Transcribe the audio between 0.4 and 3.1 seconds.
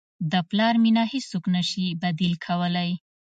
پلار مینه هیڅوک نه شي بدیل کولی.